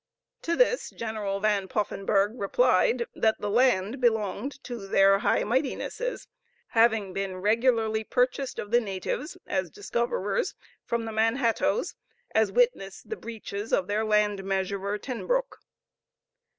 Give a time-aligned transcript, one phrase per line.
[0.41, 6.25] To this General Van Poffenburgh replied that the land belonged to their High Mightinesses,
[6.69, 11.93] having been regularly purchased of the natives as discoverers from the Manhattoes,
[12.33, 15.59] as witness the breeches of their land measurer, Ten Broeck.